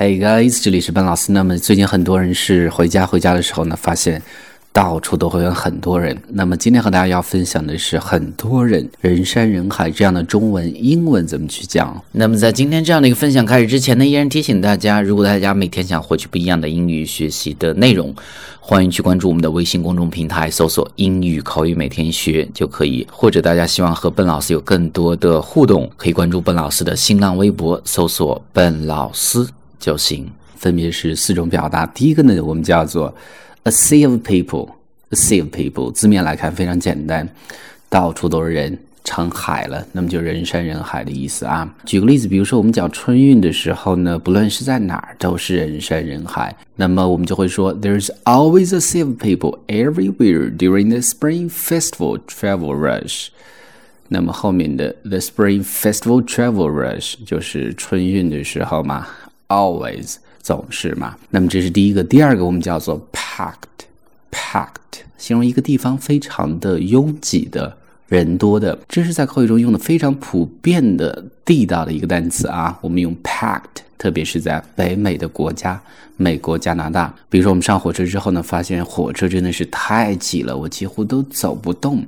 [0.00, 1.30] Hey guys，这里是笨老师。
[1.30, 4.22] 那么最近很多人是回家回家的时候呢，发现
[4.72, 6.16] 到处都会有很多人。
[6.30, 12.02] 那么今天和大家要分享的是很多人人山人海这样的中文、英文怎么去讲。
[12.12, 18.14] 那么在今天这样的一个分享开始之前呢，依然提醒大家，如果大家每天想获取不一样的英语学习的内容，
[18.58, 23.06] 欢迎去关注我们的微信公众平台，搜索“英语口语每天学”就可以。
[23.12, 29.46] 或者大家希望和笨老师有更多的互动，可以关注笨老师的新浪微博，搜索“笨老师”。
[29.80, 31.84] 就行，分别是四种表达。
[31.86, 33.12] 第一个呢，我们叫做
[33.64, 34.68] a sea of people。
[35.12, 37.28] a sea of people 字面来看非常简单，
[37.88, 41.68] 到处都是人，成海了，那么就人山人海的意思啊。
[41.84, 46.56] 举个例子，比如说我们讲春运的时候呢，不论是在哪儿，都是人山人海。
[46.76, 53.30] 那么我们就会说，There's always a sea of people everywhere during the Spring Festival travel rush。
[54.06, 59.08] 那么后面的 the Spring Festival travel rush 就是春运的时候嘛。
[59.50, 67.76] Always 总是嘛，那么这是第一个，第二个我们叫做 packed，packed 形容一个地方非常的拥挤的
[68.06, 72.78] 人多的，这是在口语中用的非常普遍的地道的一个单词啊。
[72.80, 75.82] 我们用 packed，特别是在北美的国家，
[76.16, 82.06] 美国、加拿大，比如说我们上火车之后呢，发现火车真的是太挤了，我几乎都走不动。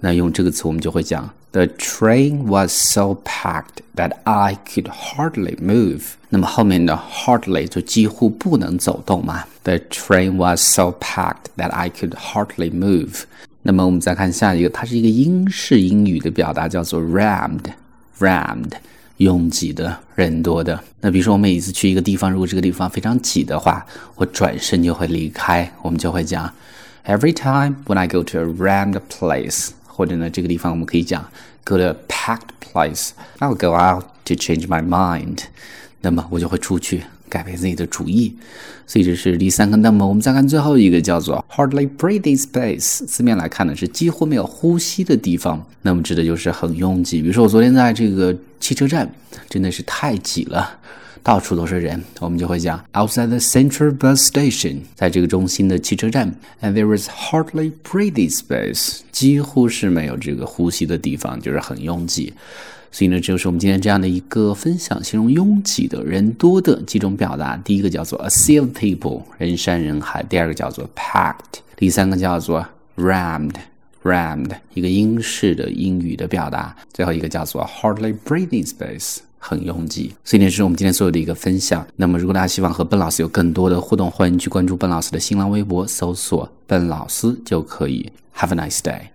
[0.00, 1.28] 那用这个词我们就会讲。
[1.53, 6.01] The train was so packed that I could hardly move。
[6.29, 9.43] 那么后面的 hardly 就几乎不能走动嘛。
[9.63, 13.23] The train was so packed that I could hardly move。
[13.63, 18.71] 那么我们再看下一个，它是一个英式英语的表达，叫做 rammed。rammed
[19.17, 20.79] 拥挤的人多的。
[21.01, 25.69] 那比如说我每一次去一个地方，如果这个地方非常挤的话，我转身就会离开。
[25.81, 26.53] 我们就会讲，
[27.05, 29.69] Every time when I go to a rammed place。
[29.93, 31.23] 或者呢，这个地方我们可以讲
[31.63, 35.43] go to a packed place。I'll go out to change my mind。
[36.01, 37.03] 那么我就会出去
[37.34, 38.32] 改变自己的主意。
[38.86, 39.76] 所以这是第三个。
[39.78, 43.04] 那么我们再看最后一个，叫做 hardly breathing space。
[43.06, 45.66] 字面来看呢，是几乎没有呼吸的地方。
[45.82, 47.20] 那么指的就是很拥挤。
[47.20, 49.12] 比如说我昨天在这个汽车站，
[49.48, 50.78] 真的是太挤了。
[51.24, 62.34] 到处都是人，我们就会讲 outside the central bus station，在这个中心的汽车站，and there was hardly breathing space，几乎是没有这个呼吸的地方，就是很拥挤。
[62.94, 67.56] 所以呢，这就是我们今天这样的一个分享，形容拥挤的人多的几种表达。
[67.56, 72.64] 第一个叫做 a sea of people，人山人海；第二个叫做 packed；第三个叫做
[72.96, 79.16] rammed，rammed，一个英式的英语的表达；最后一个叫做 hardly breathing space。
[79.46, 81.86] 很拥挤，所以呢这是我们今天所有的一个分享。
[81.96, 88.10] 那么，如果大家希望和笨老师有更多的互动，欢迎去关注笨老师的新浪微博，搜索“笨老师”就可以。
[88.36, 89.13] Have a nice day。